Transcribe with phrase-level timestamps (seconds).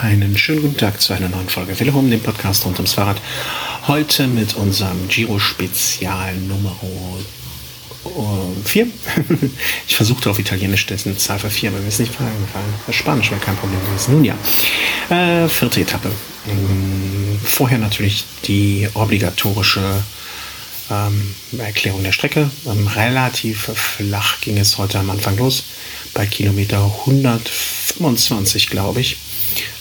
[0.00, 3.20] Einen schönen guten Tag zu einer neuen Folge Wille Home, dem Podcast rund ums Fahrrad.
[3.86, 6.74] Heute mit unserem Giro-Spezial Nummer
[8.64, 8.86] 4.
[9.86, 12.74] ich versuchte auf Italienisch dessen Zahl für 4, aber mir ist nicht eingefallen.
[12.90, 14.14] Spanisch wäre kein Problem gewesen.
[14.14, 14.34] Nun ja,
[15.10, 16.10] äh, vierte Etappe.
[16.48, 20.02] Ähm, vorher natürlich die obligatorische
[20.90, 22.50] ähm, Erklärung der Strecke.
[22.66, 25.64] Ähm, relativ flach ging es heute am Anfang los,
[26.14, 29.18] bei Kilometer 125, glaube ich.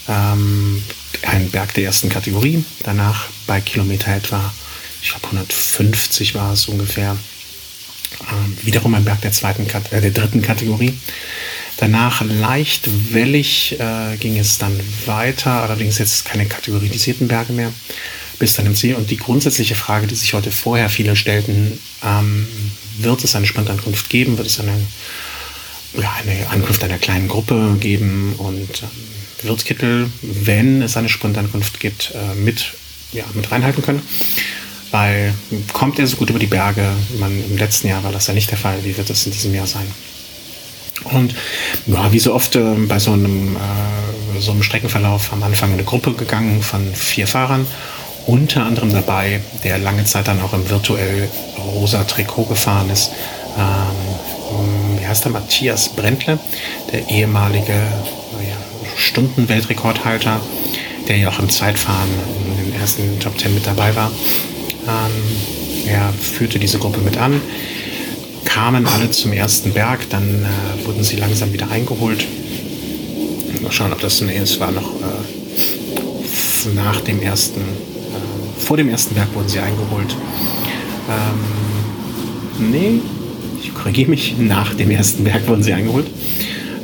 [0.07, 0.81] Ähm,
[1.23, 2.63] ein Berg der ersten Kategorie.
[2.83, 4.53] Danach bei Kilometer etwa,
[5.01, 7.17] ich glaube 150 war es ungefähr,
[8.31, 10.93] ähm, wiederum ein Berg der zweiten, äh, der dritten Kategorie.
[11.77, 17.73] Danach leicht wellig äh, ging es dann weiter, allerdings jetzt keine kategorisierten Berge mehr,
[18.37, 18.95] bis dann im Ziel.
[18.95, 22.47] Und die grundsätzliche Frage, die sich heute vorher viele stellten, ähm,
[22.99, 24.37] wird es eine Sprintankunft geben?
[24.37, 24.79] Wird es eine,
[25.99, 28.35] ja, eine Ankunft einer kleinen Gruppe geben?
[28.37, 28.89] Und ähm,
[29.65, 32.73] Kittel, wenn es eine Sprintankunft gibt, äh, mit,
[33.11, 34.01] ja, mit reinhalten können?
[34.91, 35.33] Weil
[35.71, 36.85] kommt er so gut über die Berge?
[37.19, 38.83] Man, Im letzten Jahr war das ja nicht der Fall.
[38.83, 39.87] Wie wird es in diesem Jahr sein?
[41.05, 41.33] Und
[41.87, 45.83] ja, wie so oft äh, bei so einem, äh, so einem Streckenverlauf am Anfang eine
[45.83, 47.65] Gruppe gegangen von vier Fahrern,
[48.27, 53.11] unter anderem dabei, der lange Zeit dann auch im virtuell rosa Trikot gefahren ist.
[53.57, 55.31] Ähm, wie heißt der?
[55.31, 56.37] Matthias Brentle,
[56.91, 57.73] der ehemalige
[59.01, 60.39] Stundenweltrekordhalter,
[61.07, 62.09] der ja auch im Zeitfahren
[62.57, 64.11] in den ersten Top Ten mit dabei war.
[64.87, 67.41] Ähm, er führte diese Gruppe mit an
[68.53, 72.27] kamen alle zum ersten Berg, dann äh, wurden sie langsam wieder eingeholt.
[73.61, 78.89] Mal schauen, ob das nee, es war noch äh, nach dem ersten, äh, vor dem
[78.89, 80.15] ersten Berg wurden sie eingeholt.
[81.09, 82.99] Ähm, nee,
[83.63, 86.07] ich korrigiere mich, nach dem ersten Berg wurden sie eingeholt.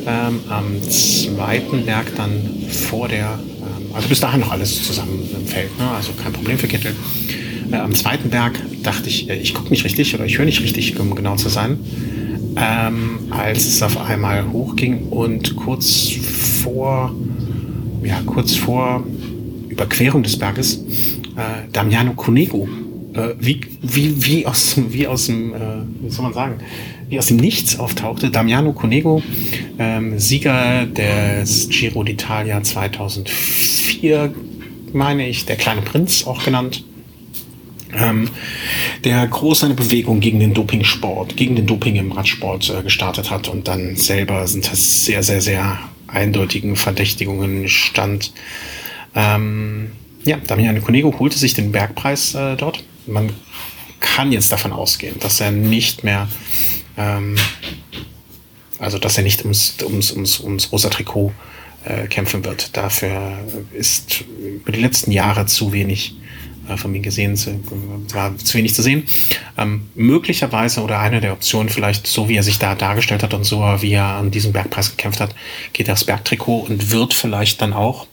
[0.08, 5.46] Ähm, am zweiten Berg dann vor der, ähm, also bis dahin noch alles zusammen im
[5.46, 5.90] Feld, ne?
[5.90, 6.96] also kein Problem für Kittel.
[7.70, 10.62] Äh, am zweiten Berg dachte ich, äh, ich gucke nicht richtig oder ich höre nicht
[10.62, 11.78] richtig, um genau zu sein,
[12.56, 16.08] ähm, als es auf einmal hochging und kurz
[16.62, 17.14] vor,
[18.02, 19.04] ja, kurz vor
[19.68, 20.76] Überquerung des Berges
[21.36, 22.66] äh, Damiano Cunego
[23.18, 25.58] äh, wie, wie, wie, aus, wie aus dem, äh,
[26.00, 26.58] wie soll man sagen,
[27.08, 28.30] wie aus dem Nichts auftauchte.
[28.30, 29.22] Damiano Cunego,
[29.78, 34.32] ähm, Sieger des Giro d'Italia 2004,
[34.92, 36.84] meine ich, der kleine Prinz auch genannt
[37.94, 38.28] ähm,
[39.04, 43.48] der groß eine Bewegung gegen den Dopingsport, gegen den Doping im Radsport äh, gestartet hat
[43.48, 48.32] und dann selber sind das sehr, sehr, sehr eindeutigen Verdächtigungen stand.
[49.14, 49.92] Ähm,
[50.24, 52.84] ja, Damiano Conego holte sich den Bergpreis äh, dort.
[53.08, 53.32] Man
[54.00, 56.28] kann jetzt davon ausgehen, dass er nicht mehr,
[56.96, 57.36] ähm,
[58.78, 61.32] also dass er nicht ums, ums, ums, ums rosa Trikot
[61.84, 62.76] äh, kämpfen wird.
[62.76, 63.38] Dafür
[63.72, 66.14] ist über die letzten Jahre zu wenig
[66.68, 67.38] äh, von mir gesehen,
[68.12, 69.04] war zu wenig zu sehen.
[69.56, 73.44] Ähm, möglicherweise oder eine der Optionen vielleicht, so wie er sich da dargestellt hat und
[73.44, 75.34] so wie er an diesem Bergpreis gekämpft hat,
[75.72, 78.06] geht er aufs Bergtrikot und wird vielleicht dann auch,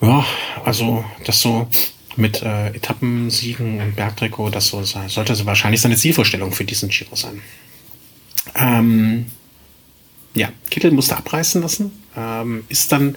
[0.00, 0.24] ja,
[0.64, 1.68] also das so
[2.16, 6.88] mit äh, Etappensiegen und Bergtrikot, das so sein, sollte so wahrscheinlich seine Zielvorstellung für diesen
[6.88, 7.42] Giro sein.
[8.54, 9.26] Ähm,
[10.34, 13.16] ja, Kittel musste abreißen lassen, ähm, ist dann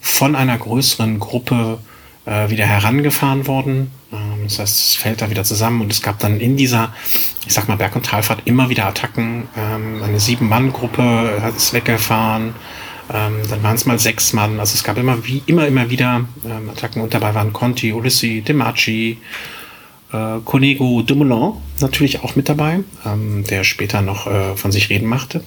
[0.00, 1.78] von einer größeren Gruppe
[2.26, 3.90] äh, wieder herangefahren worden.
[4.12, 6.94] Ähm, das heißt, es fällt da wieder zusammen und es gab dann in dieser,
[7.46, 9.48] ich sag mal, Berg- und Talfahrt immer wieder Attacken.
[9.56, 12.54] Ähm, eine Sieben-Mann-Gruppe hat es weggefahren.
[13.12, 14.58] Ähm, dann waren es mal sechs Mann.
[14.58, 18.42] Also es gab immer, wie, immer, immer wieder ähm, Attacken und dabei waren Conti, Ulissi,
[18.42, 19.18] Demaci,
[20.12, 25.06] äh, Conego Dumoulin natürlich auch mit dabei, ähm, der später noch äh, von sich reden
[25.06, 25.44] machte.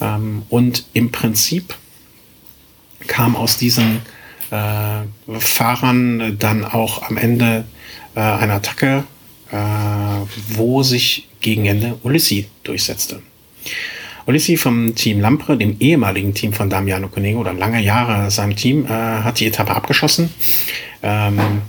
[0.00, 1.74] Ähm, und im Prinzip
[3.06, 4.02] kam aus diesen
[4.50, 7.64] äh, Fahrern dann auch am Ende
[8.14, 9.04] äh, eine Attacke,
[9.50, 9.56] äh,
[10.48, 13.22] wo sich gegen Ende Ulissi durchsetzte.
[14.28, 18.84] Ulissi vom Team Lampre, dem ehemaligen Team von Damiano Conego oder lange Jahre seinem Team,
[18.84, 20.28] äh, hat die Etappe abgeschossen.
[21.02, 21.62] Ähm,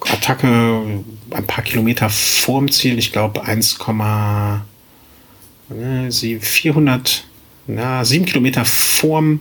[0.00, 0.82] Attacke
[1.30, 3.78] ein paar Kilometer vorm Ziel, ich glaube 1,
[6.08, 7.24] sie 400,
[7.68, 9.40] na, 7 Kilometer vorm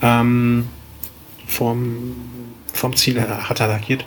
[0.00, 0.66] ähm,
[1.46, 2.14] vorm,
[2.72, 4.06] vorm Ziel hat er attackiert.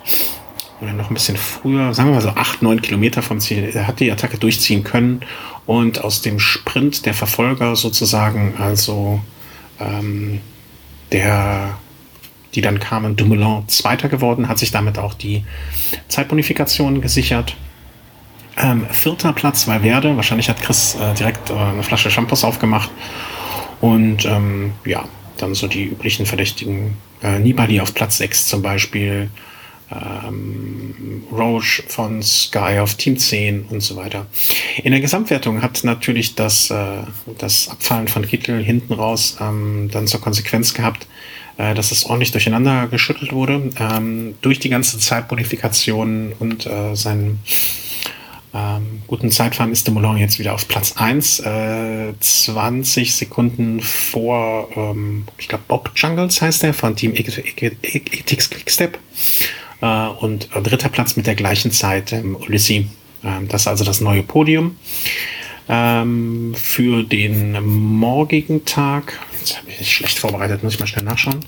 [0.80, 3.70] Oder noch ein bisschen früher, sagen wir mal so acht, neun Kilometer vom Ziel.
[3.74, 5.20] Er hat die Attacke durchziehen können
[5.66, 9.20] und aus dem Sprint der Verfolger sozusagen, also
[9.80, 10.40] ähm,
[11.10, 11.78] der,
[12.54, 15.44] die dann kamen, Dumoulin Zweiter geworden, hat sich damit auch die
[16.08, 17.56] Zeitbonifikation gesichert.
[18.56, 20.16] Ähm, vierter Platz war Werde.
[20.16, 22.90] Wahrscheinlich hat Chris äh, direkt äh, eine Flasche Shampoos aufgemacht.
[23.80, 25.04] Und ähm, ja,
[25.36, 26.96] dann so die üblichen Verdächtigen.
[27.22, 29.30] Äh, Nibali auf Platz 6 zum Beispiel.
[29.90, 34.26] Ähm, Roche von Sky auf Team 10 und so weiter.
[34.82, 37.02] In der Gesamtwertung hat natürlich das, äh,
[37.38, 41.06] das Abfallen von Kittel hinten raus ähm, dann zur Konsequenz gehabt,
[41.56, 43.70] äh, dass es ordentlich durcheinander geschüttelt wurde.
[43.78, 47.40] Ähm, durch die ganze Zeitmodifikation und äh, seinen
[48.54, 54.68] ähm, guten Zeitfahren ist de Moulin jetzt wieder auf Platz 1, äh, 20 Sekunden vor,
[54.74, 58.98] ähm, ich glaube, Bob Jungles heißt der, von Team Ethics Quickstep.
[59.80, 62.84] Äh, und dritter Platz mit der gleichen Zeit, ähm, Ulysses.
[63.24, 64.76] Ähm, das ist also das neue Podium.
[65.68, 71.40] Ähm, für den morgigen Tag, jetzt habe ich schlecht vorbereitet, muss ich mal schnell nachschauen.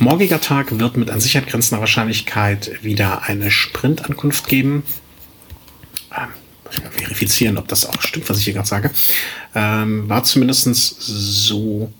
[0.00, 4.82] Morgiger Tag wird mit an Sicherheit grenzender Wahrscheinlichkeit wieder eine Sprintankunft geben.
[6.16, 6.28] Ähm,
[6.64, 8.90] muss ich mal verifizieren, ob das auch stimmt, was ich hier gerade sage.
[9.54, 11.90] Ähm, war zumindest so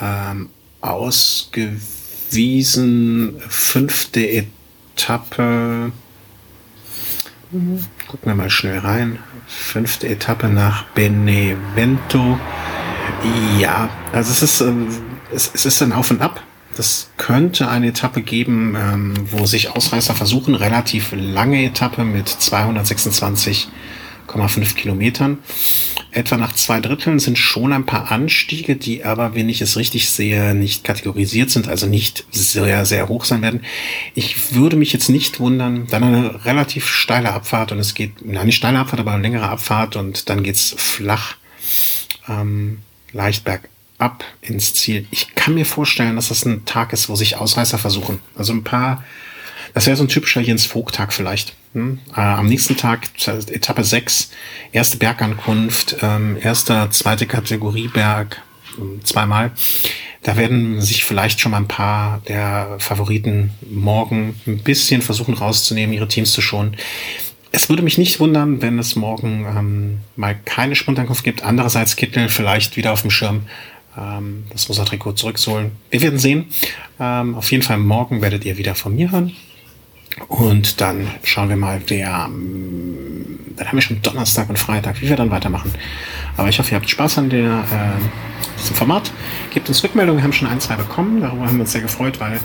[0.00, 0.48] ähm,
[0.80, 1.80] ausgewiesen,
[3.48, 4.55] fünfte Etappe.
[7.50, 9.18] Gucken wir mal schnell rein.
[9.46, 12.38] Fünfte Etappe nach Benevento.
[13.58, 14.88] Ja, also es ist, ähm,
[15.32, 16.42] es, es ist ein Auf und Ab.
[16.76, 20.54] Das könnte eine Etappe geben, ähm, wo sich Ausreißer versuchen.
[20.54, 22.28] Relativ lange Etappe mit
[24.26, 25.38] 226,5 Kilometern.
[26.10, 30.08] Etwa nach zwei Dritteln sind schon ein paar Anstiege, die aber, wenn ich es richtig
[30.08, 33.60] sehe, nicht kategorisiert sind, also nicht sehr, sehr hoch sein werden.
[34.14, 38.44] Ich würde mich jetzt nicht wundern, dann eine relativ steile Abfahrt und es geht, na
[38.44, 41.36] nicht steile Abfahrt, aber eine längere Abfahrt und dann geht's flach,
[42.28, 42.78] ähm,
[43.12, 45.06] leicht bergab ab ins Ziel.
[45.10, 48.20] Ich kann mir vorstellen, dass das ein Tag ist, wo sich Ausreißer versuchen.
[48.36, 49.04] Also ein paar,
[49.74, 51.54] das wäre so ein typischer Jens Vogt-Tag vielleicht.
[51.76, 54.30] Äh, am nächsten Tag, Etappe 6,
[54.72, 58.42] erste Bergankunft, ähm, erster, zweite Kategorie Berg,
[58.78, 59.52] ähm, zweimal.
[60.22, 65.94] Da werden sich vielleicht schon mal ein paar der Favoriten morgen ein bisschen versuchen rauszunehmen,
[65.94, 66.76] ihre Teams zu schonen.
[67.52, 71.44] Es würde mich nicht wundern, wenn es morgen ähm, mal keine Sprintankunft gibt.
[71.44, 73.42] Andererseits Kittel vielleicht wieder auf dem Schirm
[73.96, 75.72] ähm, das rosa Trikot zurückzuholen.
[75.90, 76.46] Wir werden sehen.
[76.98, 79.32] Ähm, auf jeden Fall morgen werdet ihr wieder von mir hören.
[80.28, 85.08] Und dann schauen wir mal, wer, ähm, dann haben wir schon Donnerstag und Freitag, wie
[85.08, 85.72] wir dann weitermachen.
[86.36, 89.12] Aber ich hoffe, ihr habt Spaß an der, äh, diesem Format.
[89.52, 91.20] Gebt uns Rückmeldungen, wir haben schon ein, zwei bekommen.
[91.20, 92.40] Darüber haben wir uns sehr gefreut, weil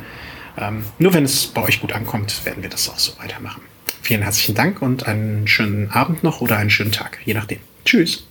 [0.58, 3.62] ähm, nur wenn es bei euch gut ankommt, werden wir das auch so weitermachen.
[4.02, 7.60] Vielen herzlichen Dank und einen schönen Abend noch oder einen schönen Tag, je nachdem.
[7.86, 8.26] Tschüss.